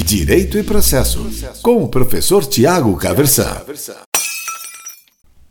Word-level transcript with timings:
Direito 0.00 0.56
e 0.56 0.62
Processo, 0.62 1.28
com 1.60 1.84
o 1.84 1.88
professor 1.88 2.46
Tiago 2.46 2.96
Caversan. 2.96 3.60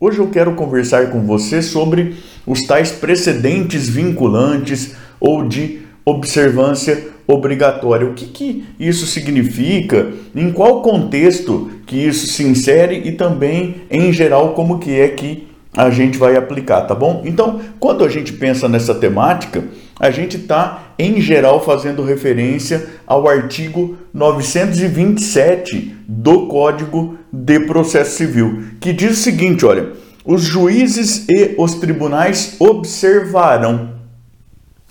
Hoje 0.00 0.18
eu 0.18 0.28
quero 0.30 0.56
conversar 0.56 1.10
com 1.10 1.24
você 1.24 1.62
sobre 1.62 2.16
os 2.44 2.66
tais 2.66 2.90
precedentes 2.90 3.88
vinculantes 3.88 4.96
ou 5.20 5.46
de 5.46 5.82
observância 6.04 7.06
obrigatória. 7.24 8.04
O 8.04 8.14
que, 8.14 8.26
que 8.26 8.64
isso 8.80 9.06
significa? 9.06 10.12
Em 10.34 10.50
qual 10.50 10.82
contexto 10.82 11.70
que 11.86 11.96
isso 11.96 12.26
se 12.26 12.42
insere 12.42 13.00
e 13.04 13.12
também, 13.12 13.82
em 13.88 14.12
geral, 14.12 14.54
como 14.54 14.80
que 14.80 14.90
é 14.90 15.08
que 15.08 15.46
a 15.76 15.88
gente 15.88 16.18
vai 16.18 16.36
aplicar, 16.36 16.82
tá 16.82 16.96
bom? 16.96 17.22
Então, 17.24 17.60
quando 17.78 18.04
a 18.04 18.08
gente 18.08 18.32
pensa 18.32 18.68
nessa 18.68 18.94
temática, 18.94 19.62
a 19.98 20.10
gente 20.10 20.36
está, 20.36 20.94
em 20.98 21.20
geral, 21.20 21.64
fazendo 21.64 22.02
referência 22.02 22.88
ao 23.06 23.28
artigo 23.28 23.96
927 24.12 25.96
do 26.08 26.46
Código 26.46 27.18
de 27.32 27.60
Processo 27.60 28.16
Civil, 28.16 28.62
que 28.80 28.92
diz 28.92 29.12
o 29.12 29.22
seguinte: 29.22 29.64
olha, 29.64 29.92
os 30.24 30.42
juízes 30.42 31.26
e 31.28 31.54
os 31.58 31.74
tribunais 31.74 32.56
observarão. 32.58 33.92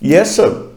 E 0.00 0.14
essa 0.14 0.70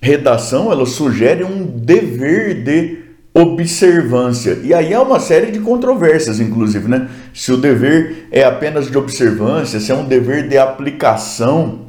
redação 0.00 0.70
ela 0.70 0.86
sugere 0.86 1.44
um 1.44 1.64
dever 1.64 2.62
de 2.62 3.00
observância. 3.32 4.58
E 4.62 4.74
aí 4.74 4.92
há 4.92 5.02
uma 5.02 5.20
série 5.20 5.50
de 5.50 5.60
controvérsias, 5.60 6.40
inclusive, 6.40 6.88
né? 6.88 7.08
Se 7.32 7.52
o 7.52 7.56
dever 7.56 8.28
é 8.30 8.44
apenas 8.44 8.90
de 8.90 8.98
observância, 8.98 9.78
se 9.78 9.92
é 9.92 9.94
um 9.94 10.04
dever 10.04 10.48
de 10.48 10.58
aplicação 10.58 11.86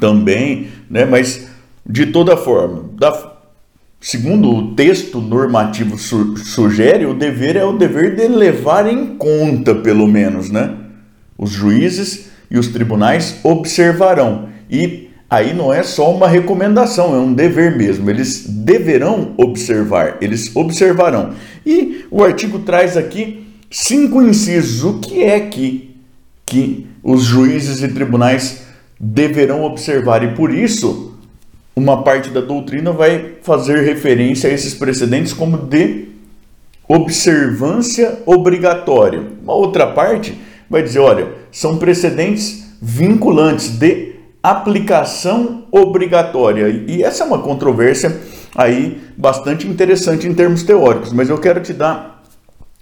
também, 0.00 0.68
né? 0.90 1.04
Mas 1.04 1.48
de 1.86 2.06
toda 2.06 2.36
forma, 2.36 2.90
da, 2.98 3.36
segundo 4.00 4.50
o 4.50 4.74
texto 4.74 5.20
normativo 5.20 5.96
su, 5.96 6.36
sugere, 6.36 7.06
o 7.06 7.14
dever 7.14 7.56
é 7.56 7.64
o 7.64 7.78
dever 7.78 8.16
de 8.16 8.26
levar 8.26 8.86
em 8.86 9.16
conta, 9.16 9.74
pelo 9.74 10.06
menos, 10.08 10.50
né? 10.50 10.74
Os 11.38 11.50
juízes 11.50 12.30
e 12.50 12.58
os 12.58 12.68
tribunais 12.68 13.38
observarão. 13.44 14.48
E 14.68 15.08
aí 15.28 15.54
não 15.54 15.72
é 15.72 15.82
só 15.82 16.12
uma 16.14 16.28
recomendação, 16.28 17.14
é 17.14 17.18
um 17.18 17.32
dever 17.32 17.76
mesmo. 17.76 18.10
Eles 18.10 18.44
deverão 18.46 19.32
observar, 19.36 20.18
eles 20.20 20.54
observarão. 20.54 21.34
E 21.64 22.04
o 22.10 22.22
artigo 22.22 22.58
traz 22.58 22.96
aqui 22.96 23.46
cinco 23.70 24.20
incisos. 24.22 24.84
O 24.84 24.98
que 24.98 25.22
é 25.22 25.40
que, 25.40 25.96
que 26.44 26.86
os 27.02 27.22
juízes 27.22 27.82
e 27.82 27.88
tribunais 27.88 28.69
deverão 29.00 29.64
observar, 29.64 30.22
e 30.22 30.34
por 30.34 30.52
isso 30.52 31.14
uma 31.74 32.02
parte 32.02 32.28
da 32.28 32.42
doutrina 32.42 32.92
vai 32.92 33.36
fazer 33.42 33.82
referência 33.82 34.50
a 34.50 34.52
esses 34.52 34.74
precedentes 34.74 35.32
como 35.32 35.56
de 35.56 36.08
observância 36.86 38.18
obrigatória. 38.26 39.22
Uma 39.42 39.54
outra 39.54 39.86
parte 39.86 40.38
vai 40.68 40.82
dizer, 40.82 40.98
olha, 40.98 41.28
são 41.50 41.78
precedentes 41.78 42.76
vinculantes 42.82 43.70
de 43.78 44.16
aplicação 44.42 45.64
obrigatória. 45.70 46.68
E 46.68 47.02
essa 47.02 47.24
é 47.24 47.26
uma 47.26 47.38
controvérsia 47.38 48.20
aí 48.54 49.00
bastante 49.16 49.66
interessante 49.66 50.26
em 50.26 50.34
termos 50.34 50.62
teóricos, 50.62 51.12
mas 51.12 51.30
eu 51.30 51.38
quero 51.38 51.60
te 51.60 51.72
dar 51.72 52.22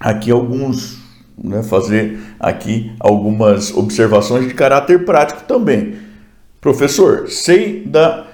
aqui 0.00 0.30
alguns, 0.30 0.98
né, 1.36 1.62
fazer 1.62 2.18
aqui 2.40 2.92
algumas 2.98 3.76
observações 3.76 4.48
de 4.48 4.54
caráter 4.54 5.04
prático 5.04 5.42
também. 5.46 6.07
Professor, 6.60 7.28
sei 7.28 7.82
da 7.84 8.26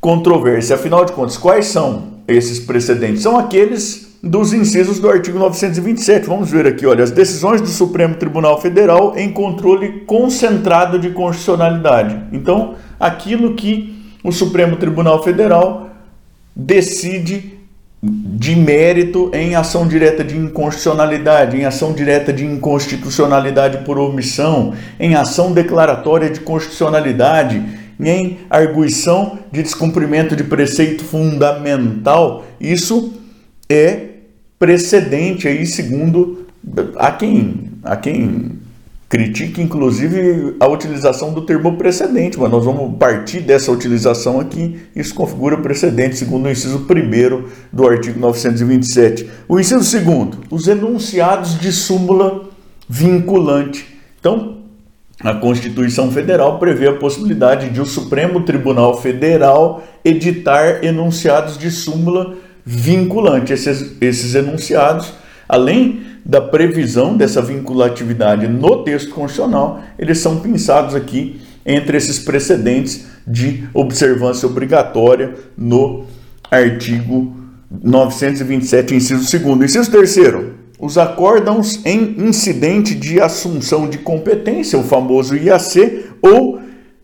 controvérsia. 0.00 0.76
Afinal 0.76 1.04
de 1.04 1.12
contas, 1.12 1.36
quais 1.36 1.66
são 1.66 2.18
esses 2.26 2.60
precedentes? 2.60 3.22
São 3.22 3.38
aqueles 3.38 4.18
dos 4.22 4.52
incisos 4.52 4.98
do 4.98 5.08
artigo 5.08 5.38
927. 5.38 6.26
Vamos 6.26 6.50
ver 6.50 6.66
aqui, 6.66 6.86
olha, 6.86 7.04
as 7.04 7.10
decisões 7.10 7.60
do 7.60 7.68
Supremo 7.68 8.16
Tribunal 8.16 8.60
Federal 8.60 9.16
em 9.16 9.32
controle 9.32 10.00
concentrado 10.06 10.98
de 10.98 11.10
constitucionalidade. 11.10 12.20
Então, 12.32 12.74
aquilo 12.98 13.54
que 13.54 13.96
o 14.22 14.32
Supremo 14.32 14.76
Tribunal 14.76 15.22
Federal 15.22 15.90
decide 16.54 17.57
de 18.02 18.54
mérito 18.54 19.30
em 19.34 19.56
ação 19.56 19.86
direta 19.86 20.22
de 20.22 20.36
inconstitucionalidade, 20.36 21.56
em 21.56 21.64
ação 21.64 21.92
direta 21.92 22.32
de 22.32 22.44
inconstitucionalidade 22.44 23.78
por 23.84 23.98
omissão, 23.98 24.72
em 25.00 25.14
ação 25.14 25.52
declaratória 25.52 26.30
de 26.30 26.40
constitucionalidade, 26.40 27.60
em 28.00 28.38
arguição 28.48 29.38
de 29.50 29.62
descumprimento 29.62 30.36
de 30.36 30.44
preceito 30.44 31.02
fundamental. 31.04 32.46
Isso 32.60 33.14
é 33.68 34.06
precedente 34.58 35.48
aí 35.48 35.66
segundo 35.66 36.46
a 36.96 37.10
quem 37.10 37.68
a 37.82 37.96
quem 37.96 38.58
critica 39.08 39.62
inclusive 39.62 40.56
a 40.60 40.68
utilização 40.68 41.32
do 41.32 41.42
termo 41.42 41.76
precedente, 41.76 42.38
mas 42.38 42.50
nós 42.50 42.64
vamos 42.64 42.96
partir 42.98 43.40
dessa 43.40 43.72
utilização 43.72 44.38
aqui. 44.38 44.78
Isso 44.94 45.14
configura 45.14 45.56
precedente, 45.56 46.16
segundo 46.16 46.46
o 46.46 46.50
inciso 46.50 46.78
1 46.78 47.48
do 47.72 47.88
artigo 47.88 48.20
927. 48.20 49.28
O 49.48 49.58
inciso 49.58 49.98
2, 49.98 50.28
os 50.50 50.68
enunciados 50.68 51.58
de 51.58 51.72
súmula 51.72 52.48
vinculante. 52.86 53.86
Então, 54.20 54.58
a 55.20 55.34
Constituição 55.34 56.12
Federal 56.12 56.58
prevê 56.58 56.88
a 56.88 56.94
possibilidade 56.94 57.70
de 57.70 57.80
o 57.80 57.86
Supremo 57.86 58.42
Tribunal 58.42 59.00
Federal 59.00 59.82
editar 60.04 60.84
enunciados 60.84 61.56
de 61.56 61.70
súmula 61.70 62.36
vinculante. 62.64 63.52
Esses, 63.52 63.96
esses 64.00 64.34
enunciados, 64.34 65.14
além 65.48 66.02
da 66.28 66.42
previsão 66.42 67.16
dessa 67.16 67.40
vinculatividade 67.40 68.46
no 68.46 68.84
texto 68.84 69.14
constitucional, 69.14 69.80
eles 69.98 70.18
são 70.18 70.40
pensados 70.40 70.94
aqui 70.94 71.40
entre 71.64 71.96
esses 71.96 72.18
precedentes 72.18 73.06
de 73.26 73.64
observância 73.72 74.46
obrigatória 74.46 75.34
no 75.56 76.04
artigo 76.50 77.34
927, 77.82 78.94
inciso 78.94 79.38
2. 79.40 79.74
Inciso 79.74 79.90
3. 79.90 80.18
Os 80.78 80.98
acórdãos 80.98 81.84
em 81.84 82.14
incidente 82.18 82.94
de 82.94 83.20
assunção 83.20 83.88
de 83.88 83.96
competência, 83.98 84.78
o 84.78 84.84
famoso 84.84 85.34
IAC, 85.34 86.04
ou 86.20 86.60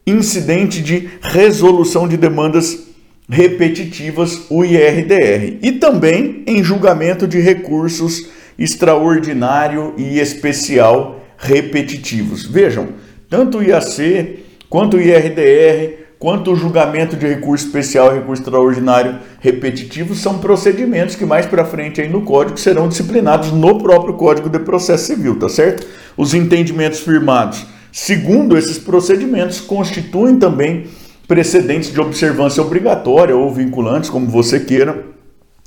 incidente 0.07 0.83
de 0.83 1.09
resolução 1.23 2.07
de 2.07 2.19
demandas 2.19 2.89
repetitivas, 3.29 4.43
o 4.51 4.63
IRDR, 4.65 5.59
e 5.63 5.73
também 5.73 6.45
em 6.47 6.63
julgamento 6.63 7.27
de 7.27 7.41
recursos 7.41 8.29
extraordinário 8.59 9.95
e 9.97 10.19
especial 10.19 11.21
repetitivos. 11.37 12.45
Vejam, 12.45 12.89
tanto 13.29 13.59
o 13.59 13.63
IAC, 13.63 14.45
quanto 14.69 14.97
o 14.97 15.01
IRDR, 15.01 16.05
quanto 16.19 16.53
o 16.53 16.57
julgamento 16.57 17.17
de 17.17 17.27
recurso 17.27 17.67
especial 17.67 18.13
e 18.13 18.19
recurso 18.19 18.43
extraordinário 18.43 19.19
repetitivo 19.41 20.15
são 20.15 20.39
procedimentos 20.39 21.17
que 21.17 21.27
mais 21.27 21.47
para 21.47 21.65
frente 21.65 22.01
aí 22.01 22.09
no 22.09 22.23
código 22.23 22.59
serão 22.59 22.89
disciplinados 22.89 23.53
no 23.53 23.79
próprio 23.83 24.15
Código 24.15 24.49
de 24.49 24.59
Processo 24.61 25.07
Civil, 25.07 25.39
tá 25.39 25.49
certo? 25.49 25.87
Os 26.17 26.33
entendimentos 26.33 27.01
firmados 27.01 27.67
segundo 27.95 28.59
esses 28.59 28.77
procedimentos 28.77 29.61
constituem 29.61 30.37
também 30.37 30.87
precedentes 31.29 31.93
de 31.93 32.01
observância 32.01 32.61
obrigatória 32.61 33.37
ou 33.37 33.55
vinculantes, 33.55 34.11
como 34.11 34.27
você 34.27 34.59
queira, 34.59 35.05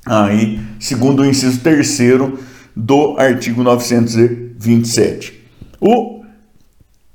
aí, 0.05 0.59
segundo 0.77 1.21
o 1.21 1.25
inciso 1.25 1.61
terceiro 1.61 2.37
do 2.77 3.15
artigo 3.17 3.63
927. 3.63 5.33
O 5.81 6.21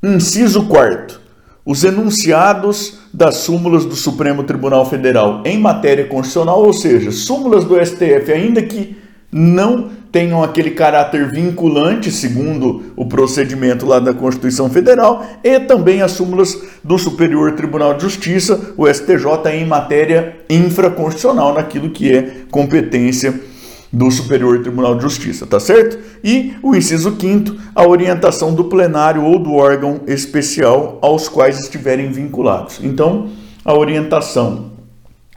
inciso 0.02 0.66
4 0.66 1.22
os 1.64 1.84
enunciados 1.84 2.98
das 3.14 3.36
súmulas 3.36 3.84
do 3.84 3.94
Supremo 3.94 4.42
Tribunal 4.42 4.84
Federal 4.84 5.42
em 5.44 5.58
matéria 5.58 6.04
constitucional, 6.06 6.60
ou 6.60 6.72
seja, 6.72 7.12
súmulas 7.12 7.64
do 7.64 7.76
STF, 7.84 8.32
ainda 8.32 8.60
que 8.62 8.96
não 9.30 9.90
tenham 10.10 10.42
aquele 10.42 10.72
caráter 10.72 11.30
vinculante, 11.30 12.10
segundo 12.10 12.92
o 12.96 13.06
procedimento 13.06 13.86
lá 13.86 14.00
da 14.00 14.12
Constituição 14.12 14.68
Federal, 14.68 15.24
e 15.44 15.60
também 15.60 16.02
as 16.02 16.10
súmulas 16.10 16.60
do 16.82 16.98
Superior 16.98 17.52
Tribunal 17.52 17.94
de 17.94 18.02
Justiça, 18.02 18.74
o 18.76 18.92
STJ, 18.92 19.52
em 19.52 19.64
matéria 19.64 20.36
infraconstitucional, 20.50 21.54
naquilo 21.54 21.90
que 21.90 22.12
é 22.12 22.42
competência 22.50 23.51
do 23.92 24.10
Superior 24.10 24.60
Tribunal 24.60 24.94
de 24.94 25.02
Justiça, 25.02 25.46
tá 25.46 25.60
certo? 25.60 25.98
E 26.24 26.54
o 26.62 26.74
inciso 26.74 27.12
quinto, 27.16 27.58
a 27.74 27.86
orientação 27.86 28.54
do 28.54 28.64
plenário 28.64 29.22
ou 29.22 29.38
do 29.38 29.52
órgão 29.52 30.00
especial 30.06 30.98
aos 31.02 31.28
quais 31.28 31.58
estiverem 31.58 32.10
vinculados. 32.10 32.80
Então, 32.82 33.28
a 33.64 33.74
orientação 33.74 34.72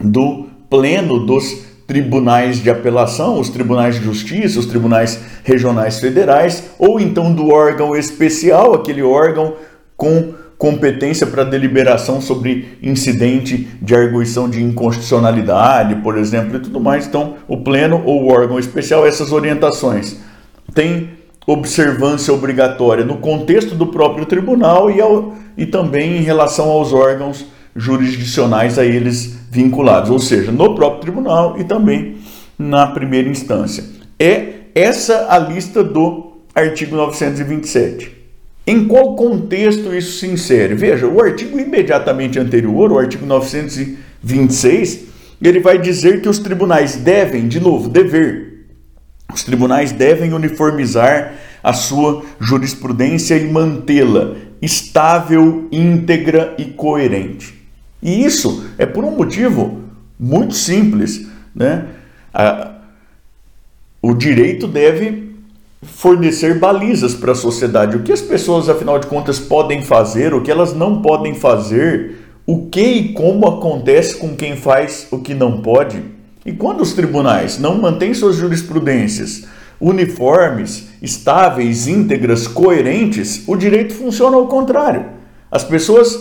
do 0.00 0.46
pleno 0.70 1.26
dos 1.26 1.66
tribunais 1.86 2.60
de 2.60 2.70
apelação, 2.70 3.38
os 3.38 3.50
tribunais 3.50 3.96
de 3.96 4.04
justiça, 4.04 4.58
os 4.58 4.66
tribunais 4.66 5.20
regionais 5.44 6.00
federais, 6.00 6.64
ou 6.78 6.98
então 6.98 7.32
do 7.32 7.48
órgão 7.48 7.94
especial, 7.94 8.74
aquele 8.74 9.02
órgão 9.02 9.54
com 9.96 10.34
competência 10.58 11.26
para 11.26 11.44
deliberação 11.44 12.20
sobre 12.20 12.78
incidente 12.82 13.68
de 13.80 13.94
arguição 13.94 14.48
de 14.48 14.62
inconstitucionalidade, 14.62 15.96
por 15.96 16.16
exemplo, 16.16 16.56
e 16.56 16.60
tudo 16.60 16.80
mais. 16.80 17.06
Então, 17.06 17.34
o 17.46 17.58
pleno 17.58 18.02
ou 18.04 18.24
o 18.24 18.32
órgão 18.32 18.58
especial, 18.58 19.06
essas 19.06 19.32
orientações 19.32 20.18
têm 20.74 21.10
observância 21.46 22.34
obrigatória 22.34 23.04
no 23.04 23.18
contexto 23.18 23.74
do 23.74 23.86
próprio 23.86 24.26
tribunal 24.26 24.90
e, 24.90 25.00
ao, 25.00 25.34
e 25.56 25.64
também 25.64 26.16
em 26.16 26.22
relação 26.22 26.68
aos 26.70 26.92
órgãos 26.92 27.46
jurisdicionais 27.74 28.78
a 28.78 28.84
eles 28.84 29.38
vinculados, 29.50 30.10
ou 30.10 30.18
seja, 30.18 30.50
no 30.50 30.74
próprio 30.74 31.02
tribunal 31.02 31.56
e 31.58 31.64
também 31.64 32.16
na 32.58 32.86
primeira 32.86 33.28
instância. 33.28 33.84
É 34.18 34.54
essa 34.74 35.26
a 35.28 35.38
lista 35.38 35.84
do 35.84 36.32
artigo 36.54 36.96
927. 36.96 38.15
Em 38.66 38.88
qual 38.88 39.14
contexto 39.14 39.94
isso 39.94 40.18
se 40.18 40.26
insere? 40.26 40.74
Veja, 40.74 41.06
o 41.06 41.22
artigo 41.22 41.58
imediatamente 41.60 42.38
anterior, 42.38 42.90
o 42.90 42.98
artigo 42.98 43.24
926, 43.24 45.04
ele 45.40 45.60
vai 45.60 45.78
dizer 45.78 46.20
que 46.20 46.28
os 46.28 46.40
tribunais 46.40 46.96
devem, 46.96 47.46
de 47.46 47.60
novo, 47.60 47.88
dever, 47.88 48.66
os 49.32 49.44
tribunais 49.44 49.92
devem 49.92 50.32
uniformizar 50.32 51.34
a 51.62 51.72
sua 51.72 52.24
jurisprudência 52.40 53.36
e 53.36 53.50
mantê-la 53.50 54.34
estável, 54.62 55.68
íntegra 55.70 56.54
e 56.58 56.64
coerente. 56.64 57.54
E 58.02 58.24
isso 58.24 58.64
é 58.78 58.86
por 58.86 59.04
um 59.04 59.10
motivo 59.12 59.82
muito 60.18 60.54
simples, 60.54 61.26
né? 61.54 61.86
O 64.00 64.14
direito 64.14 64.66
deve 64.66 65.25
fornecer 65.94 66.58
balizas 66.58 67.14
para 67.14 67.32
a 67.32 67.36
sociedade. 67.36 67.96
O 67.96 68.02
que 68.02 68.12
as 68.12 68.20
pessoas, 68.20 68.68
afinal 68.68 68.98
de 68.98 69.06
contas, 69.06 69.38
podem 69.38 69.82
fazer, 69.82 70.34
o 70.34 70.42
que 70.42 70.50
elas 70.50 70.74
não 70.74 71.00
podem 71.00 71.34
fazer, 71.34 72.16
o 72.46 72.66
que 72.66 72.80
e 72.80 73.12
como 73.12 73.46
acontece 73.46 74.16
com 74.16 74.36
quem 74.36 74.56
faz 74.56 75.08
o 75.10 75.18
que 75.18 75.34
não 75.34 75.62
pode. 75.62 76.02
E 76.44 76.52
quando 76.52 76.80
os 76.80 76.92
tribunais 76.92 77.58
não 77.58 77.76
mantêm 77.76 78.14
suas 78.14 78.36
jurisprudências 78.36 79.44
uniformes, 79.80 80.88
estáveis, 81.02 81.86
íntegras, 81.86 82.46
coerentes, 82.46 83.42
o 83.46 83.56
direito 83.56 83.94
funciona 83.94 84.36
ao 84.36 84.46
contrário. 84.46 85.06
As 85.50 85.64
pessoas 85.64 86.18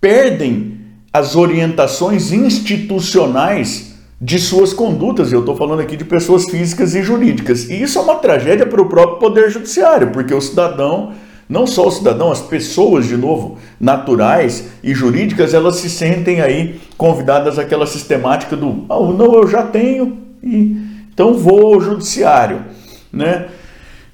perdem 0.00 0.78
as 1.12 1.36
orientações 1.36 2.32
institucionais 2.32 3.89
de 4.20 4.38
suas 4.38 4.72
condutas. 4.74 5.32
Eu 5.32 5.40
estou 5.40 5.56
falando 5.56 5.80
aqui 5.80 5.96
de 5.96 6.04
pessoas 6.04 6.44
físicas 6.44 6.94
e 6.94 7.02
jurídicas. 7.02 7.68
E 7.70 7.82
isso 7.82 7.98
é 7.98 8.02
uma 8.02 8.16
tragédia 8.16 8.66
para 8.66 8.82
o 8.82 8.88
próprio 8.88 9.18
Poder 9.18 9.50
Judiciário, 9.50 10.10
porque 10.10 10.34
o 10.34 10.40
cidadão, 10.40 11.12
não 11.48 11.66
só 11.66 11.88
o 11.88 11.90
cidadão, 11.90 12.30
as 12.30 12.40
pessoas, 12.40 13.06
de 13.06 13.16
novo, 13.16 13.58
naturais 13.80 14.68
e 14.84 14.92
jurídicas, 14.92 15.54
elas 15.54 15.76
se 15.76 15.88
sentem 15.88 16.42
aí 16.42 16.80
convidadas 16.98 17.58
àquela 17.58 17.86
sistemática 17.86 18.54
do 18.54 18.84
ah, 18.90 19.00
não, 19.00 19.34
eu 19.34 19.48
já 19.48 19.62
tenho, 19.62 20.18
e 20.42 20.76
então 21.12 21.34
vou 21.34 21.74
ao 21.74 21.80
Judiciário. 21.80 22.64
Né? 23.12 23.48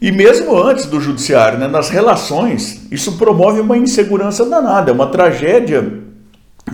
E 0.00 0.12
mesmo 0.12 0.56
antes 0.56 0.86
do 0.86 1.00
Judiciário, 1.00 1.58
né, 1.58 1.66
nas 1.66 1.88
relações, 1.88 2.86
isso 2.90 3.16
promove 3.16 3.60
uma 3.60 3.76
insegurança 3.76 4.44
danada, 4.44 4.90
é 4.90 4.94
uma 4.94 5.06
tragédia. 5.06 6.04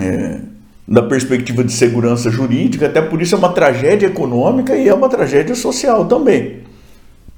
É, 0.00 0.40
da 0.86 1.02
perspectiva 1.02 1.62
de 1.62 1.72
segurança 1.72 2.30
jurídica, 2.30 2.86
até 2.86 3.00
por 3.00 3.22
isso 3.22 3.34
é 3.34 3.38
uma 3.38 3.52
tragédia 3.52 4.06
econômica 4.06 4.76
e 4.76 4.88
é 4.88 4.94
uma 4.94 5.08
tragédia 5.08 5.54
social 5.54 6.06
também. 6.06 6.60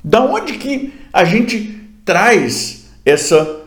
Da 0.02 0.22
onde 0.22 0.54
que 0.54 0.92
a 1.12 1.24
gente 1.24 1.80
traz 2.04 2.86
essa, 3.04 3.62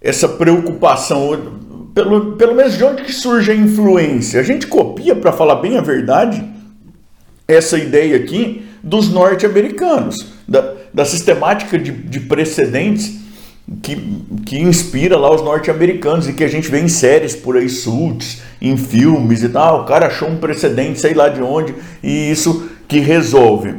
essa 0.00 0.28
preocupação? 0.28 1.56
Pelo, 1.94 2.32
pelo 2.36 2.54
menos 2.54 2.76
de 2.76 2.84
onde 2.84 3.02
que 3.02 3.12
surge 3.12 3.50
a 3.50 3.54
influência? 3.54 4.40
A 4.40 4.42
gente 4.42 4.66
copia, 4.66 5.14
para 5.14 5.32
falar 5.32 5.56
bem 5.56 5.76
a 5.76 5.80
verdade, 5.80 6.44
essa 7.48 7.78
ideia 7.78 8.16
aqui 8.16 8.66
dos 8.82 9.08
norte-americanos, 9.10 10.32
da, 10.46 10.74
da 10.92 11.04
sistemática 11.04 11.78
de, 11.78 11.90
de 11.90 12.20
precedentes 12.20 13.25
que, 13.82 13.96
que 14.44 14.58
inspira 14.58 15.16
lá 15.16 15.34
os 15.34 15.42
norte-americanos 15.42 16.28
e 16.28 16.32
que 16.32 16.44
a 16.44 16.48
gente 16.48 16.70
vê 16.70 16.80
em 16.80 16.88
séries 16.88 17.34
por 17.34 17.56
aí, 17.56 17.68
Suits, 17.68 18.42
em 18.60 18.76
filmes 18.76 19.42
e 19.42 19.48
tal. 19.48 19.82
O 19.82 19.84
cara 19.84 20.06
achou 20.06 20.28
um 20.28 20.36
precedente, 20.36 21.00
sei 21.00 21.14
lá 21.14 21.28
de 21.28 21.42
onde, 21.42 21.74
e 22.02 22.30
isso 22.30 22.68
que 22.86 23.00
resolve. 23.00 23.74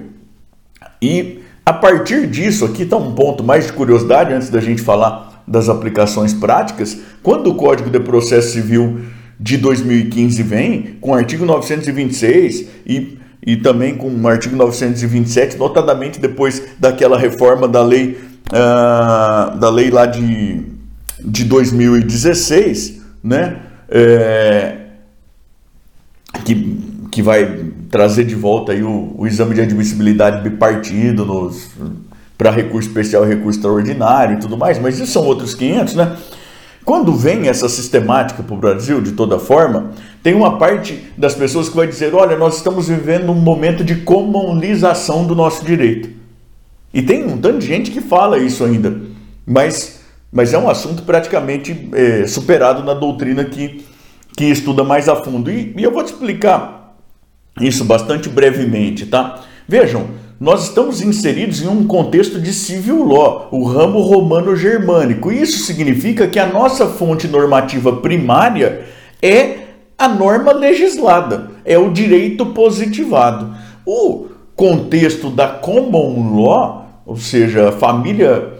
E 1.01 1.39
a 1.65 1.73
partir 1.73 2.27
disso, 2.27 2.65
aqui 2.65 2.83
está 2.83 2.97
um 2.97 3.13
ponto 3.13 3.43
mais 3.43 3.67
de 3.67 3.73
curiosidade 3.73 4.33
antes 4.33 4.49
da 4.49 4.59
gente 4.59 4.81
falar 4.81 5.43
das 5.47 5.69
aplicações 5.69 6.33
práticas. 6.33 6.97
Quando 7.23 7.49
o 7.49 7.55
Código 7.55 7.89
de 7.89 7.99
Processo 7.99 8.51
Civil 8.51 9.01
de 9.39 9.57
2015 9.57 10.43
vem, 10.43 10.97
com 10.99 11.11
o 11.11 11.13
artigo 11.13 11.45
926 11.45 12.67
e, 12.85 13.17
e 13.45 13.55
também 13.57 13.95
com 13.95 14.09
o 14.09 14.27
artigo 14.27 14.55
927, 14.55 15.57
notadamente 15.57 16.19
depois 16.19 16.61
daquela 16.77 17.17
reforma 17.17 17.67
da 17.67 17.83
lei 17.83 18.17
uh, 18.47 19.57
da 19.57 19.69
lei 19.69 19.89
lá 19.89 20.05
de, 20.05 20.63
de 21.19 21.43
2016, 21.45 23.01
né? 23.23 23.57
É, 23.89 24.77
que, 26.43 26.77
que 27.11 27.21
vai 27.21 27.65
trazer 27.89 28.25
de 28.25 28.35
volta 28.35 28.73
aí 28.73 28.83
o, 28.83 29.13
o 29.17 29.25
exame 29.25 29.55
de 29.55 29.61
admissibilidade 29.61 30.47
bipartido 30.47 31.51
para 32.37 32.51
recurso 32.51 32.89
especial 32.89 33.25
e 33.25 33.29
recurso 33.29 33.59
extraordinário 33.59 34.35
e 34.37 34.39
tudo 34.39 34.57
mais, 34.57 34.77
mas 34.79 34.99
isso 34.99 35.11
são 35.11 35.25
outros 35.25 35.55
500, 35.55 35.95
né? 35.95 36.17
Quando 36.87 37.13
vem 37.13 37.49
essa 37.49 37.67
sistemática 37.67 38.41
para 38.41 38.55
o 38.55 38.57
Brasil, 38.57 39.01
de 39.01 39.11
toda 39.11 39.37
forma, 39.37 39.91
tem 40.23 40.33
uma 40.33 40.57
parte 40.57 41.11
das 41.17 41.35
pessoas 41.35 41.67
que 41.67 41.75
vai 41.75 41.85
dizer: 41.85 42.15
olha, 42.15 42.37
nós 42.37 42.55
estamos 42.55 42.87
vivendo 42.87 43.29
um 43.29 43.35
momento 43.35 43.83
de 43.83 43.95
comunização 43.95 45.25
do 45.25 45.35
nosso 45.35 45.65
direito. 45.65 46.16
E 46.93 47.01
tem 47.01 47.25
um 47.25 47.37
tanto 47.37 47.59
de 47.59 47.67
gente 47.67 47.91
que 47.91 48.01
fala 48.01 48.39
isso 48.39 48.63
ainda, 48.63 49.01
mas, 49.45 50.01
mas 50.31 50.53
é 50.53 50.57
um 50.57 50.69
assunto 50.69 51.03
praticamente 51.03 51.89
é, 51.93 52.25
superado 52.25 52.83
na 52.83 52.93
doutrina 52.93 53.45
que, 53.45 53.85
que 54.35 54.45
estuda 54.45 54.83
mais 54.83 55.07
a 55.09 55.15
fundo. 55.15 55.51
E, 55.51 55.73
e 55.77 55.83
eu 55.83 55.91
vou 55.91 56.03
te 56.03 56.13
explicar 56.13 56.95
isso 57.59 57.83
bastante 57.83 58.29
brevemente, 58.29 59.05
tá? 59.05 59.41
Vejam, 59.67 60.07
nós 60.39 60.65
estamos 60.65 61.01
inseridos 61.01 61.63
em 61.63 61.67
um 61.67 61.87
contexto 61.87 62.39
de 62.39 62.53
civil 62.53 63.03
law, 63.03 63.49
o 63.51 63.63
ramo 63.63 63.99
romano-germânico. 64.01 65.31
Isso 65.31 65.65
significa 65.65 66.27
que 66.27 66.37
a 66.37 66.45
nossa 66.45 66.85
fonte 66.85 67.27
normativa 67.27 67.97
primária 67.97 68.85
é 69.21 69.57
a 69.97 70.07
norma 70.07 70.51
legislada, 70.51 71.49
é 71.65 71.77
o 71.77 71.91
direito 71.91 72.45
positivado. 72.47 73.55
O 73.83 74.27
contexto 74.55 75.31
da 75.31 75.47
common 75.47 76.39
law 76.39 76.86
ou 77.07 77.15
seja, 77.15 77.71
família 77.71 78.53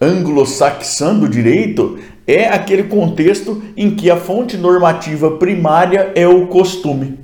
anglo-saxã 0.00 1.14
do 1.14 1.28
direito 1.28 2.00
é 2.26 2.48
aquele 2.48 2.82
contexto 2.82 3.62
em 3.76 3.94
que 3.94 4.10
a 4.10 4.16
fonte 4.16 4.56
normativa 4.56 5.30
primária 5.38 6.10
é 6.16 6.26
o 6.26 6.48
costume. 6.48 7.20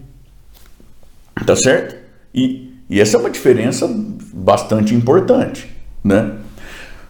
Tá 1.44 1.56
certo? 1.56 1.97
E, 2.32 2.70
e 2.88 3.00
essa 3.00 3.16
é 3.16 3.20
uma 3.20 3.30
diferença 3.30 3.90
bastante 4.32 4.94
importante, 4.94 5.68
né? 6.02 6.37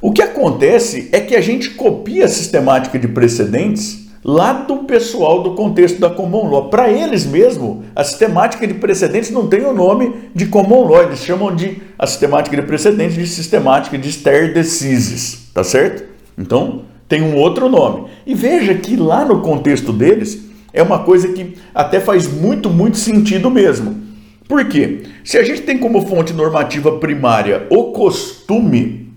O 0.00 0.12
que 0.12 0.22
acontece 0.22 1.10
é 1.12 1.20
que 1.20 1.36
a 1.36 1.40
gente 1.40 1.70
copia 1.70 2.24
a 2.24 2.28
sistemática 2.28 2.98
de 2.98 3.08
precedentes 3.08 4.07
lá 4.28 4.52
do 4.52 4.84
pessoal 4.84 5.42
do 5.42 5.52
contexto 5.52 5.98
da 5.98 6.10
common 6.10 6.50
law. 6.50 6.68
Para 6.68 6.92
eles 6.92 7.24
mesmo, 7.24 7.84
a 7.96 8.04
sistemática 8.04 8.66
de 8.66 8.74
precedentes 8.74 9.30
não 9.30 9.46
tem 9.46 9.64
o 9.64 9.72
nome 9.72 10.12
de 10.34 10.44
common 10.44 10.86
law, 10.86 11.02
eles 11.02 11.20
chamam 11.20 11.56
de 11.56 11.80
a 11.98 12.06
sistemática 12.06 12.54
de 12.54 12.60
precedentes 12.60 13.14
de 13.14 13.26
sistemática 13.26 13.96
de 13.96 14.06
stare 14.10 14.52
decisis, 14.52 15.48
tá 15.54 15.64
certo? 15.64 16.04
Então, 16.36 16.82
tem 17.08 17.22
um 17.22 17.36
outro 17.36 17.70
nome. 17.70 18.04
E 18.26 18.34
veja 18.34 18.74
que 18.74 18.96
lá 18.96 19.24
no 19.24 19.40
contexto 19.40 19.94
deles 19.94 20.46
é 20.74 20.82
uma 20.82 20.98
coisa 20.98 21.28
que 21.28 21.54
até 21.74 21.98
faz 21.98 22.30
muito, 22.30 22.68
muito 22.68 22.98
sentido 22.98 23.50
mesmo. 23.50 23.96
Por 24.46 24.62
quê? 24.66 25.04
Se 25.24 25.38
a 25.38 25.42
gente 25.42 25.62
tem 25.62 25.78
como 25.78 26.06
fonte 26.06 26.34
normativa 26.34 26.92
primária 26.98 27.66
o 27.70 27.92
costume, 27.92 29.07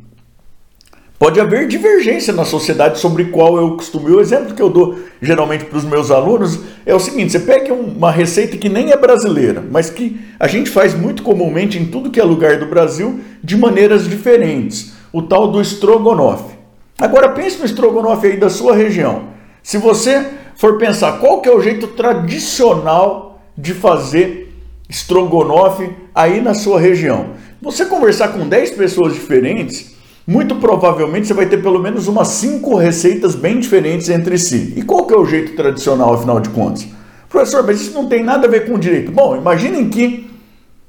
Pode 1.22 1.40
haver 1.40 1.68
divergência 1.68 2.34
na 2.34 2.44
sociedade 2.44 2.98
sobre 2.98 3.25
qual 3.25 3.56
é 3.56 3.62
o 3.62 3.75
costume. 3.75 4.10
O 4.10 4.20
exemplo 4.20 4.56
que 4.56 4.62
eu 4.62 4.72
dou 4.72 4.98
geralmente 5.22 5.66
para 5.66 5.78
os 5.78 5.84
meus 5.86 6.10
alunos 6.10 6.60
é 6.84 6.96
o 6.96 7.00
seguinte: 7.00 7.32
você 7.32 7.40
pega 7.40 7.72
uma 7.72 8.10
receita 8.10 8.58
que 8.58 8.68
nem 8.68 8.90
é 8.90 8.98
brasileira, 8.98 9.63
mas 9.70 9.92
que 9.92 10.20
a 10.40 10.48
gente 10.48 10.72
faz 10.72 10.96
muito 10.96 11.22
comumente 11.22 11.78
em 11.78 11.86
tudo 11.86 12.10
que 12.10 12.20
é 12.20 12.24
lugar 12.24 12.58
do 12.58 12.66
Brasil 12.66 13.20
de 13.44 13.56
maneiras 13.56 14.10
diferentes. 14.10 14.94
O 15.13 15.22
tal 15.22 15.50
do 15.50 15.62
estrogonofe. 15.62 16.56
Agora 17.00 17.30
pense 17.30 17.60
no 17.60 17.66
estrogonofe 17.66 18.25
aí 18.25 18.38
da 18.38 18.50
sua 18.50 18.75
região. 18.75 19.25
Se 19.62 19.78
você 19.78 20.25
for 20.56 20.80
pensar 20.80 21.20
qual 21.20 21.40
que 21.40 21.48
é 21.48 21.56
o 21.56 21.62
jeito 21.62 21.86
tradicional 21.90 23.40
de 23.56 23.75
fazer 23.75 24.51
estrogonofe 24.90 25.88
aí 26.16 26.42
na 26.42 26.56
sua 26.56 26.80
região, 26.80 27.34
você 27.62 27.86
conversar 27.86 28.30
com 28.30 28.50
10 28.50 28.72
pessoas 28.72 29.13
diferentes 29.13 30.00
muito 30.31 30.55
provavelmente 30.55 31.27
você 31.27 31.33
vai 31.33 31.45
ter 31.45 31.61
pelo 31.61 31.77
menos 31.77 32.07
umas 32.07 32.29
cinco 32.29 32.77
receitas 32.77 33.35
bem 33.35 33.59
diferentes 33.59 34.07
entre 34.07 34.38
si. 34.38 34.73
E 34.77 34.81
qual 34.81 35.05
que 35.05 35.13
é 35.13 35.17
o 35.17 35.25
jeito 35.25 35.57
tradicional, 35.57 36.13
afinal 36.13 36.39
de 36.39 36.47
contas? 36.47 36.88
Professor, 37.27 37.61
mas 37.65 37.81
isso 37.81 37.93
não 37.93 38.07
tem 38.07 38.23
nada 38.23 38.47
a 38.47 38.50
ver 38.50 38.65
com 38.65 38.79
direito. 38.79 39.11
Bom, 39.11 39.35
imaginem 39.35 39.89
que 39.89 40.31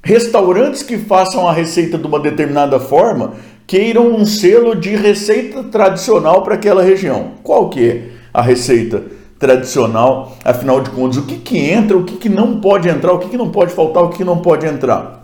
restaurantes 0.01 0.85
que 0.85 0.97
façam 0.97 1.49
a 1.49 1.53
receita 1.53 1.99
de 1.99 2.07
uma 2.07 2.21
determinada 2.21 2.79
forma 2.79 3.33
queiram 3.67 4.15
um 4.15 4.25
selo 4.25 4.77
de 4.77 4.95
receita 4.95 5.65
tradicional 5.65 6.45
para 6.45 6.55
aquela 6.55 6.83
região. 6.83 7.33
Qual 7.43 7.69
que 7.69 7.85
é 7.85 8.09
a 8.33 8.43
receita 8.43 9.03
tradicional? 9.41 10.37
Afinal 10.45 10.81
de 10.81 10.91
contas, 10.91 11.17
o 11.17 11.27
que, 11.27 11.39
que 11.39 11.59
entra, 11.59 11.97
o 11.97 12.05
que, 12.05 12.17
que 12.17 12.29
não 12.29 12.61
pode 12.61 12.89
entrar, 12.89 13.13
o 13.13 13.19
que, 13.19 13.29
que 13.29 13.37
não 13.37 13.51
pode 13.51 13.73
faltar, 13.73 14.05
o 14.05 14.09
que, 14.09 14.19
que 14.19 14.25
não 14.25 14.39
pode 14.39 14.67
entrar? 14.67 15.22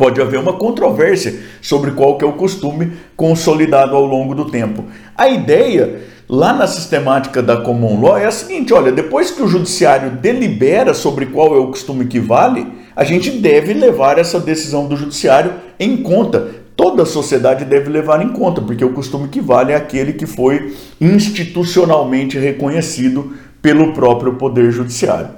Pode 0.00 0.18
haver 0.18 0.40
uma 0.40 0.54
controvérsia 0.54 1.40
sobre 1.60 1.90
qual 1.90 2.16
que 2.16 2.24
é 2.24 2.26
o 2.26 2.32
costume 2.32 2.92
consolidado 3.14 3.94
ao 3.94 4.06
longo 4.06 4.34
do 4.34 4.46
tempo. 4.46 4.86
A 5.14 5.28
ideia 5.28 6.00
lá 6.26 6.54
na 6.54 6.66
sistemática 6.66 7.42
da 7.42 7.58
common 7.58 8.00
law 8.00 8.16
é 8.16 8.24
a 8.24 8.30
seguinte, 8.30 8.72
olha, 8.72 8.90
depois 8.90 9.30
que 9.30 9.42
o 9.42 9.46
judiciário 9.46 10.12
delibera 10.12 10.94
sobre 10.94 11.26
qual 11.26 11.54
é 11.54 11.58
o 11.58 11.66
costume 11.66 12.06
que 12.06 12.18
vale, 12.18 12.66
a 12.96 13.04
gente 13.04 13.30
deve 13.30 13.74
levar 13.74 14.16
essa 14.16 14.40
decisão 14.40 14.86
do 14.86 14.96
judiciário 14.96 15.52
em 15.78 15.98
conta, 15.98 16.48
toda 16.74 17.02
a 17.02 17.06
sociedade 17.06 17.66
deve 17.66 17.90
levar 17.90 18.24
em 18.24 18.30
conta, 18.30 18.62
porque 18.62 18.82
o 18.82 18.94
costume 18.94 19.28
que 19.28 19.42
vale 19.42 19.72
é 19.72 19.76
aquele 19.76 20.14
que 20.14 20.24
foi 20.24 20.74
institucionalmente 20.98 22.38
reconhecido 22.38 23.34
pelo 23.60 23.92
próprio 23.92 24.36
Poder 24.36 24.70
Judiciário. 24.70 25.28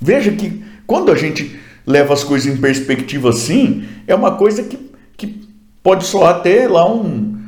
Veja 0.00 0.30
que 0.30 0.62
quando 0.86 1.10
a 1.10 1.16
gente 1.16 1.63
leva 1.86 2.14
as 2.14 2.24
coisas 2.24 2.52
em 2.52 2.56
perspectiva 2.56 3.30
assim, 3.30 3.84
é 4.06 4.14
uma 4.14 4.32
coisa 4.32 4.62
que, 4.62 4.78
que 5.16 5.48
pode 5.82 6.04
soar 6.04 6.36
até 6.36 6.66
lá 6.66 6.90
um, 6.90 7.38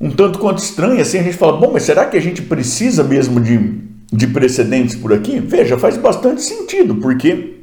um 0.00 0.10
tanto 0.10 0.38
quanto 0.38 0.58
estranho. 0.58 1.00
Assim, 1.00 1.18
a 1.18 1.22
gente 1.22 1.36
fala, 1.36 1.56
bom, 1.56 1.70
mas 1.72 1.84
será 1.84 2.06
que 2.06 2.16
a 2.16 2.20
gente 2.20 2.42
precisa 2.42 3.04
mesmo 3.04 3.40
de, 3.40 3.80
de 4.12 4.26
precedentes 4.26 4.96
por 4.96 5.12
aqui? 5.12 5.38
Veja, 5.40 5.78
faz 5.78 5.96
bastante 5.96 6.42
sentido, 6.42 6.96
porque. 6.96 7.56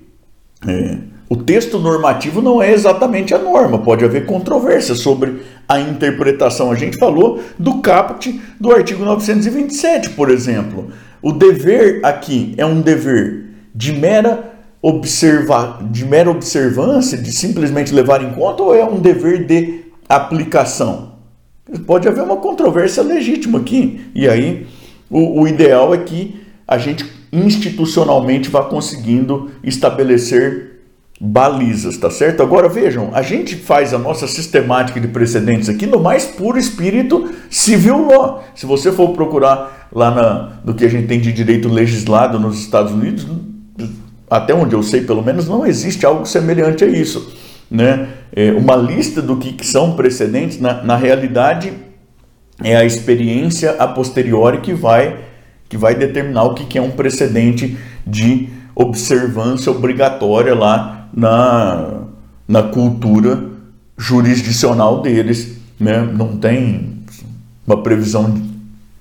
É, 0.67 0.97
o 1.29 1.35
texto 1.35 1.77
normativo 1.77 2.41
não 2.41 2.61
é 2.61 2.71
exatamente 2.71 3.33
a 3.33 3.37
norma, 3.37 3.79
pode 3.79 4.05
haver 4.05 4.25
controvérsia 4.25 4.95
sobre 4.95 5.41
a 5.67 5.77
interpretação. 5.77 6.71
A 6.71 6.75
gente 6.75 6.97
falou 6.97 7.41
do 7.59 7.79
caput 7.81 8.41
do 8.57 8.71
artigo 8.71 9.03
927, 9.03 10.11
por 10.11 10.29
exemplo. 10.29 10.89
O 11.21 11.33
dever 11.33 11.99
aqui 12.03 12.53
é 12.57 12.65
um 12.65 12.79
dever 12.79 13.43
de 13.75 13.91
mera 13.91 14.56
observa, 14.81 15.79
de 15.89 16.05
mera 16.05 16.29
observância, 16.29 17.17
de 17.17 17.31
simplesmente 17.31 17.93
levar 17.93 18.23
em 18.23 18.33
conta, 18.33 18.63
ou 18.63 18.75
é 18.75 18.85
um 18.85 18.99
dever 18.99 19.45
de 19.45 19.85
aplicação? 20.07 21.13
Pode 21.85 22.07
haver 22.07 22.23
uma 22.23 22.37
controvérsia 22.37 23.03
legítima 23.03 23.59
aqui. 23.59 24.01
E 24.15 24.27
aí, 24.27 24.65
o, 25.09 25.41
o 25.41 25.47
ideal 25.47 25.93
é 25.93 25.97
que 25.97 26.41
a 26.67 26.77
gente 26.77 27.05
institucionalmente 27.31 28.49
vá 28.49 28.63
conseguindo 28.63 29.51
estabelecer 29.63 30.77
balizas, 31.19 31.97
tá 31.97 32.11
certo? 32.11 32.43
Agora 32.43 32.69
vejam, 32.69 33.09
a 33.13 33.21
gente 33.21 33.55
faz 33.55 33.93
a 33.93 33.97
nossa 33.97 34.27
sistemática 34.27 34.99
de 34.99 35.07
precedentes 35.07 35.67
aqui 35.67 35.87
no 35.87 35.99
mais 35.99 36.25
puro 36.25 36.57
espírito 36.57 37.31
civil 37.49 38.05
law. 38.05 38.43
Se 38.53 38.65
você 38.65 38.91
for 38.91 39.09
procurar 39.09 39.89
lá 39.91 40.11
na, 40.11 40.59
no 40.63 40.75
que 40.75 40.85
a 40.85 40.89
gente 40.89 41.07
tem 41.07 41.19
de 41.19 41.33
direito 41.33 41.67
legislado 41.67 42.39
nos 42.39 42.59
Estados 42.59 42.91
Unidos, 42.91 43.25
até 44.29 44.53
onde 44.53 44.75
eu 44.75 44.83
sei 44.83 45.01
pelo 45.01 45.23
menos, 45.23 45.47
não 45.47 45.65
existe 45.65 46.05
algo 46.05 46.25
semelhante 46.25 46.83
a 46.83 46.87
isso. 46.87 47.33
Né? 47.69 48.09
É 48.33 48.51
uma 48.51 48.75
lista 48.75 49.21
do 49.21 49.37
que, 49.37 49.65
são 49.65 49.93
precedentes, 49.93 50.59
na, 50.59 50.83
na 50.83 50.95
realidade, 50.95 51.73
é 52.63 52.75
a 52.75 52.85
experiência 52.85 53.71
a 53.71 53.87
posteriori 53.87 54.61
que 54.61 54.73
vai, 54.73 55.17
que 55.69 55.77
vai 55.77 55.95
determinar 55.95 56.43
o 56.43 56.53
que, 56.53 56.65
que 56.65 56.77
é 56.77 56.81
um 56.81 56.91
precedente 56.91 57.77
de 58.05 58.49
observância 58.75 59.71
obrigatória 59.71 60.53
lá 60.53 61.09
na, 61.13 62.03
na 62.47 62.63
cultura 62.63 63.43
jurisdicional 63.97 65.01
deles. 65.01 65.57
Né? 65.79 65.99
Não 66.01 66.37
tem 66.37 67.03
uma 67.65 67.81
previsão 67.81 68.33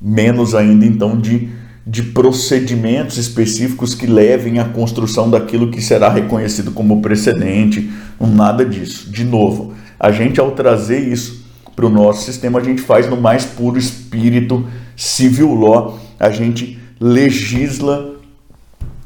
menos 0.01 0.55
ainda 0.55 0.85
então 0.85 1.19
de, 1.19 1.49
de 1.87 2.03
procedimentos 2.03 3.17
específicos 3.17 3.95
que 3.95 4.09
levem 4.09 4.59
à 4.59 4.65
construção 4.65 5.31
daquilo 5.31 5.71
que 5.71 5.81
será 5.81 6.09
reconhecido 6.09 6.73
como 6.73 7.01
precedente, 7.01 7.89
nada 8.21 8.65
disso. 8.65 9.09
De 9.09 9.23
novo, 9.23 9.73
a 10.01 10.11
gente 10.11 10.41
ao 10.41 10.51
trazer 10.51 10.99
isso 10.99 11.47
para 11.77 11.87
o 11.87 11.91
nosso 11.91 12.25
sistema, 12.25 12.59
a 12.59 12.65
gente 12.65 12.83
faz 12.83 13.09
no 13.09 13.17
mais 13.17 13.45
puro 13.45 13.79
espírito 13.79 14.67
civil 14.97 15.55
law, 15.55 15.99
a 16.19 16.31
gente 16.31 16.77
legisla 16.99 18.17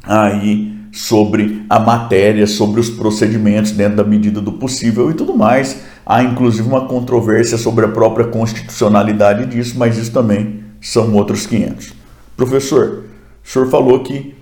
aí 0.03 0.73
sobre 0.93 1.65
a 1.69 1.79
matéria, 1.79 2.47
sobre 2.47 2.81
os 2.81 2.89
procedimentos 2.89 3.73
dentro 3.73 3.97
da 3.97 4.05
medida 4.05 4.41
do 4.41 4.53
possível 4.53 5.11
e 5.11 5.15
tudo 5.15 5.37
mais. 5.37 5.83
Há 6.07 6.23
inclusive 6.23 6.67
uma 6.67 6.87
controvérsia 6.87 7.59
sobre 7.59 7.85
a 7.85 7.89
própria 7.89 8.27
constitucionalidade 8.27 9.47
disso, 9.47 9.75
mas 9.77 9.99
isso 9.99 10.13
também 10.13 10.61
são 10.81 11.13
outros 11.13 11.47
500. 11.47 12.00
Professor, 12.41 13.05
o 13.45 13.49
senhor 13.49 13.69
falou 13.69 14.03
que 14.03 14.35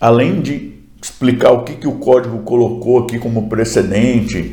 além 0.00 0.40
de 0.40 0.72
explicar 1.00 1.52
o 1.52 1.62
que, 1.62 1.74
que 1.74 1.86
o 1.86 1.92
código 1.92 2.40
colocou 2.40 2.98
aqui 2.98 3.16
como 3.16 3.48
precedente, 3.48 4.52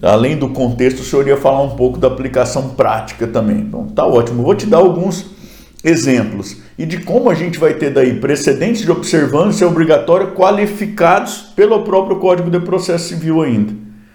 além 0.00 0.38
do 0.38 0.48
contexto, 0.48 1.00
o 1.00 1.04
senhor 1.04 1.28
ia 1.28 1.36
falar 1.36 1.60
um 1.60 1.76
pouco 1.76 1.98
da 1.98 2.08
aplicação 2.08 2.70
prática 2.70 3.26
também. 3.26 3.58
Então 3.58 3.86
tá 3.88 4.06
ótimo. 4.06 4.42
Vou 4.42 4.54
te 4.54 4.64
dar 4.64 4.78
alguns 4.78 5.26
exemplos 5.84 6.56
e 6.78 6.86
de 6.86 7.00
como 7.00 7.28
a 7.28 7.34
gente 7.34 7.58
vai 7.58 7.74
ter 7.74 7.90
daí 7.90 8.18
precedentes 8.18 8.80
de 8.80 8.90
observância 8.90 9.68
obrigatória 9.68 10.28
qualificados 10.28 11.52
pelo 11.54 11.82
próprio 11.82 12.16
Código 12.16 12.50
de 12.50 12.60
Processo 12.60 13.08
Civil 13.08 13.42
ainda. 13.42 13.74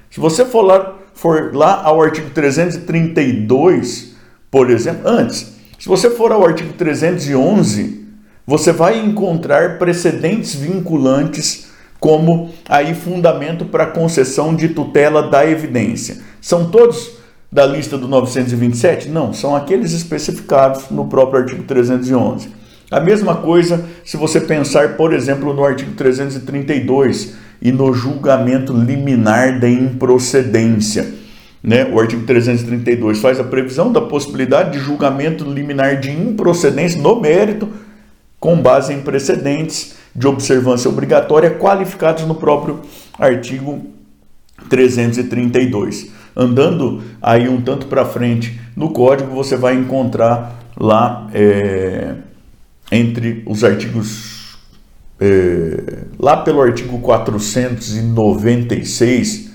Se 0.10 0.20
você 0.20 0.44
for 0.44 0.64
lá, 0.64 0.96
for 1.14 1.56
lá 1.56 1.84
ao 1.84 2.02
artigo 2.02 2.32
332, 2.32 4.16
por 4.50 4.72
exemplo, 4.72 5.08
antes, 5.08 5.56
se 5.78 5.88
você 5.88 6.10
for 6.10 6.32
ao 6.32 6.44
artigo 6.44 6.74
311, 6.74 8.07
você 8.48 8.72
vai 8.72 8.98
encontrar 8.98 9.78
precedentes 9.78 10.56
vinculantes 10.56 11.68
como 12.00 12.50
aí 12.70 12.96
fundamento 12.96 13.66
para 13.66 13.88
concessão 13.88 14.56
de 14.56 14.70
tutela 14.70 15.30
da 15.30 15.46
evidência. 15.46 16.20
São 16.40 16.70
todos 16.70 17.18
da 17.52 17.66
lista 17.66 17.98
do 17.98 18.08
927? 18.08 19.10
Não, 19.10 19.34
são 19.34 19.54
aqueles 19.54 19.92
especificados 19.92 20.90
no 20.90 21.08
próprio 21.08 21.42
artigo 21.42 21.64
311. 21.64 22.50
A 22.90 23.02
mesma 23.02 23.36
coisa 23.36 23.84
se 24.06 24.16
você 24.16 24.40
pensar, 24.40 24.96
por 24.96 25.12
exemplo, 25.12 25.54
no 25.54 25.66
artigo 25.66 25.92
332 25.92 27.36
e 27.62 27.70
no 27.70 27.92
julgamento 27.94 28.72
liminar 28.72 29.60
da 29.60 29.68
improcedência. 29.68 31.14
Né? 31.62 31.86
O 31.92 32.00
artigo 32.00 32.26
332 32.26 33.20
faz 33.20 33.42
a 33.42 33.44
previsão 33.44 33.92
da 33.92 34.00
possibilidade 34.00 34.72
de 34.72 34.80
julgamento 34.80 35.44
liminar 35.44 36.00
de 36.00 36.12
improcedência 36.12 37.02
no 37.02 37.20
mérito, 37.20 37.68
com 38.40 38.62
base 38.62 38.94
em 38.94 39.02
precedentes 39.02 39.98
de 40.16 40.28
observância 40.28 40.90
obrigatória 40.90 41.52
qualificados 41.52 42.26
no 42.26 42.36
próprio 42.36 42.82
artigo 43.20 43.86
332 44.70 46.18
andando 46.38 47.02
aí 47.20 47.50
um 47.50 47.60
tanto 47.60 47.88
para 47.88 48.06
frente 48.06 48.62
no 48.76 48.92
código, 48.92 49.34
você 49.34 49.58
vai 49.58 49.74
encontrar 49.74 50.56
lá 50.80 51.28
é, 51.34 52.14
entre 52.92 53.42
os 53.48 53.64
artigos, 53.64 54.56
é, 55.20 56.04
lá 56.20 56.38
pelo 56.38 56.62
artigo 56.62 57.00
496, 57.00 59.50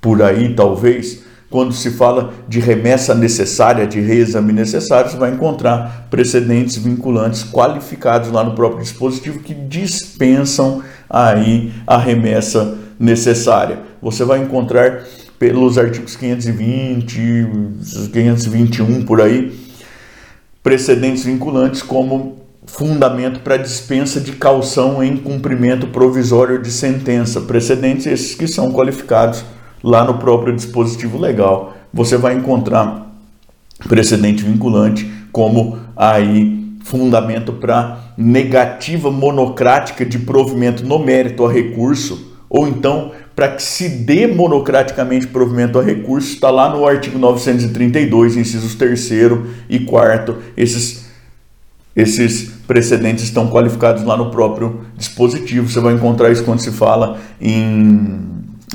por 0.00 0.20
aí 0.20 0.52
talvez, 0.54 1.22
quando 1.54 1.72
se 1.72 1.92
fala 1.92 2.34
de 2.48 2.58
remessa 2.58 3.14
necessária, 3.14 3.86
de 3.86 4.00
reexame 4.00 4.52
necessário, 4.52 5.08
você 5.08 5.16
vai 5.16 5.30
encontrar 5.30 6.08
precedentes 6.10 6.76
vinculantes 6.76 7.44
qualificados 7.44 8.28
lá 8.32 8.42
no 8.42 8.56
próprio 8.56 8.82
dispositivo 8.82 9.38
que 9.38 9.54
dispensam 9.54 10.82
aí 11.08 11.72
a 11.86 11.96
remessa 11.96 12.76
necessária. 12.98 13.78
Você 14.02 14.24
vai 14.24 14.40
encontrar 14.40 15.04
pelos 15.38 15.78
artigos 15.78 16.16
520, 16.16 17.20
521 18.12 19.04
por 19.04 19.20
aí, 19.20 19.56
precedentes 20.60 21.24
vinculantes 21.24 21.82
como 21.82 22.36
fundamento 22.66 23.38
para 23.44 23.58
dispensa 23.58 24.20
de 24.20 24.32
calção 24.32 25.04
em 25.04 25.16
cumprimento 25.16 25.86
provisório 25.86 26.60
de 26.60 26.72
sentença. 26.72 27.42
Precedentes 27.42 28.06
esses 28.06 28.34
que 28.34 28.48
são 28.48 28.72
qualificados 28.72 29.44
lá 29.84 30.02
no 30.02 30.14
próprio 30.14 30.56
dispositivo 30.56 31.18
legal. 31.18 31.76
Você 31.92 32.16
vai 32.16 32.34
encontrar 32.34 33.14
precedente 33.86 34.42
vinculante 34.42 35.08
como 35.30 35.78
aí 35.94 36.64
fundamento 36.82 37.52
para 37.52 37.98
negativa 38.16 39.10
monocrática 39.10 40.04
de 40.04 40.18
provimento 40.18 40.84
no 40.84 40.98
mérito 40.98 41.44
a 41.44 41.52
recurso 41.52 42.32
ou 42.48 42.66
então 42.66 43.12
para 43.34 43.48
que 43.48 43.62
se 43.62 43.88
dê 43.88 44.26
monocraticamente 44.26 45.26
provimento 45.26 45.78
a 45.78 45.82
recurso, 45.82 46.34
está 46.34 46.50
lá 46.50 46.70
no 46.70 46.86
artigo 46.86 47.18
932, 47.18 48.36
incisos 48.36 48.76
3 48.76 49.10
e 49.68 49.80
4. 49.80 50.38
Esses, 50.56 51.06
esses 51.96 52.52
precedentes 52.64 53.24
estão 53.24 53.48
qualificados 53.50 54.04
lá 54.04 54.16
no 54.16 54.30
próprio 54.30 54.82
dispositivo. 54.96 55.68
Você 55.68 55.80
vai 55.80 55.94
encontrar 55.94 56.30
isso 56.30 56.44
quando 56.44 56.60
se 56.60 56.70
fala 56.70 57.18
em. 57.40 58.20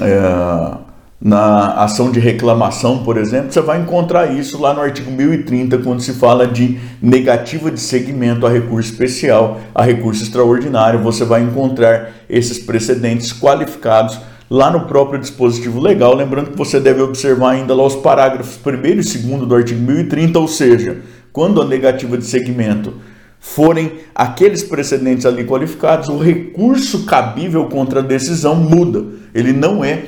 É, 0.02 0.89
na 1.22 1.74
ação 1.74 2.12
de 2.12 2.20
reclamação, 2.20 3.04
por 3.04 3.18
exemplo, 3.18 3.52
você 3.52 3.60
vai 3.60 3.82
encontrar 3.82 4.34
isso 4.34 4.58
lá 4.60 4.74
no 4.74 4.80
artigo 4.80 5.12
1030, 5.12 5.80
quando 5.80 6.02
se 6.02 6.14
fala 6.14 6.48
de 6.48 6.80
negativa 7.02 7.70
de 7.70 7.80
segmento 7.80 8.48
a 8.48 8.50
recurso 8.50 8.92
especial, 8.92 9.60
a 9.76 9.84
recurso 9.84 10.24
extraordinário. 10.24 11.02
Você 11.02 11.26
vai 11.26 11.42
encontrar 11.42 12.12
esses 12.30 12.60
precedentes 12.60 13.34
qualificados 13.34 14.18
lá 14.50 14.72
no 14.72 14.86
próprio 14.86 15.20
dispositivo 15.20 15.82
legal. 15.82 16.16
Lembrando 16.16 16.52
que 16.52 16.58
você 16.58 16.80
deve 16.80 17.02
observar 17.02 17.52
ainda 17.52 17.76
lá 17.76 17.86
os 17.86 17.98
parágrafos 17.98 18.58
1 18.66 18.70
e 18.70 18.96
2 18.96 19.48
do 19.48 19.56
artigo 19.56 19.82
1030, 19.82 20.40
ou 20.40 20.48
seja, 20.48 21.00
quando 21.34 21.62
a 21.62 21.66
negativa 21.66 22.18
de 22.18 22.26
segmento 22.26 22.94
forem 23.42 23.92
aqueles 24.16 24.64
precedentes 24.64 25.26
ali 25.26 25.44
qualificados, 25.44 26.08
o 26.08 26.18
recurso 26.18 27.06
cabível 27.06 27.66
contra 27.66 28.00
a 28.00 28.04
decisão 28.04 28.56
muda. 28.56 29.06
Ele 29.34 29.54
não 29.54 29.84
é 29.84 30.04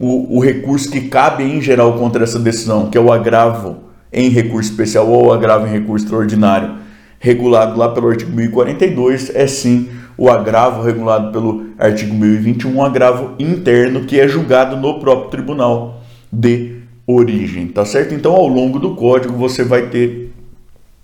o, 0.00 0.38
o 0.38 0.40
recurso 0.40 0.90
que 0.90 1.02
cabe 1.02 1.44
em 1.44 1.60
geral 1.60 1.92
contra 1.98 2.24
essa 2.24 2.38
decisão, 2.38 2.88
que 2.88 2.96
é 2.96 3.00
o 3.00 3.12
agravo 3.12 3.76
em 4.10 4.30
recurso 4.30 4.70
especial 4.70 5.06
ou 5.06 5.26
o 5.26 5.32
agravo 5.32 5.66
em 5.66 5.70
recurso 5.70 6.06
extraordinário, 6.06 6.76
regulado 7.18 7.78
lá 7.78 7.90
pelo 7.90 8.08
artigo 8.08 8.34
1042, 8.34 9.30
é 9.34 9.46
sim 9.46 9.90
o 10.16 10.30
agravo 10.30 10.82
regulado 10.82 11.30
pelo 11.30 11.66
artigo 11.78 12.14
1021, 12.14 12.74
um 12.74 12.82
agravo 12.82 13.34
interno 13.38 14.04
que 14.06 14.18
é 14.18 14.26
julgado 14.26 14.74
no 14.74 14.98
próprio 14.98 15.30
tribunal 15.30 16.02
de 16.32 16.76
origem, 17.06 17.68
tá 17.68 17.84
certo? 17.84 18.14
Então, 18.14 18.32
ao 18.32 18.48
longo 18.48 18.78
do 18.78 18.94
código 18.94 19.34
você 19.34 19.62
vai 19.62 19.88
ter 19.88 20.32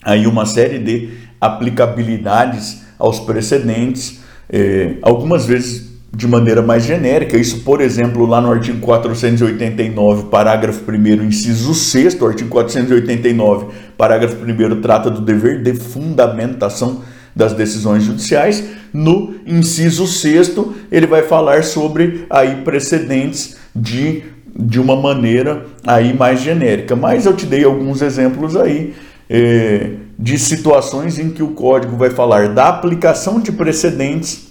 aí 0.02 0.26
uma 0.26 0.46
série 0.46 0.78
de 0.78 1.10
aplicabilidades 1.38 2.82
aos 2.98 3.20
precedentes, 3.20 4.20
eh, 4.48 4.94
algumas 5.02 5.44
vezes 5.44 5.85
de 6.16 6.26
maneira 6.26 6.62
mais 6.62 6.84
genérica. 6.84 7.36
Isso, 7.36 7.60
por 7.60 7.82
exemplo, 7.82 8.24
lá 8.24 8.40
no 8.40 8.50
artigo 8.50 8.80
489, 8.80 10.24
parágrafo 10.30 10.90
1, 10.90 11.24
inciso 11.24 11.74
6, 11.74 12.18
o 12.20 12.26
artigo 12.26 12.48
489, 12.48 13.66
parágrafo 13.98 14.36
1, 14.36 14.80
trata 14.80 15.10
do 15.10 15.20
dever 15.20 15.62
de 15.62 15.74
fundamentação 15.74 17.02
das 17.34 17.52
decisões 17.52 18.02
judiciais. 18.02 18.64
No 18.94 19.34
inciso 19.46 20.06
6, 20.06 20.54
ele 20.90 21.06
vai 21.06 21.22
falar 21.22 21.62
sobre 21.62 22.24
aí 22.30 22.62
precedentes 22.64 23.56
de, 23.74 24.22
de 24.58 24.80
uma 24.80 24.96
maneira 24.96 25.66
aí 25.86 26.14
mais 26.14 26.40
genérica. 26.40 26.96
Mas 26.96 27.26
eu 27.26 27.36
te 27.36 27.44
dei 27.44 27.62
alguns 27.62 28.00
exemplos 28.00 28.56
aí. 28.56 28.94
Eh, 29.28 29.90
de 30.18 30.38
situações 30.38 31.18
em 31.18 31.28
que 31.28 31.42
o 31.42 31.48
código 31.48 31.96
vai 31.96 32.08
falar 32.08 32.48
da 32.48 32.68
aplicação 32.68 33.38
de 33.38 33.52
precedentes 33.52 34.45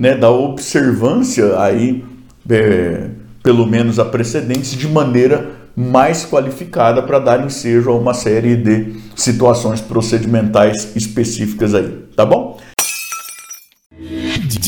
né, 0.00 0.16
da 0.16 0.30
observância 0.30 1.60
aí, 1.60 2.02
é, 2.48 3.10
pelo 3.42 3.66
menos 3.66 3.98
a 3.98 4.04
precedentes, 4.06 4.70
de 4.70 4.88
maneira 4.88 5.50
mais 5.76 6.24
qualificada 6.24 7.02
para 7.02 7.18
dar 7.18 7.44
ensejo 7.44 7.90
a 7.90 7.94
uma 7.94 8.14
série 8.14 8.56
de 8.56 8.94
situações 9.14 9.78
procedimentais 9.82 10.96
específicas 10.96 11.74
aí, 11.74 12.02
tá 12.16 12.24
bom? 12.24 12.58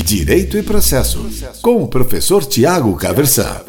Direito 0.05 0.59
e 0.59 0.63
processo, 0.63 1.27
com 1.63 1.83
o 1.83 1.89
professor 1.89 2.45
Tiago 2.45 2.95
Caversan. 2.97 3.63